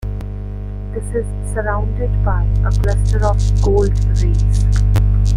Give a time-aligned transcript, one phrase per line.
[0.95, 4.65] This is surrounded by a cluster of gold rays.